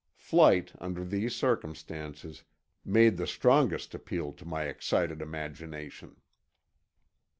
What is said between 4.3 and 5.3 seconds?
to my excited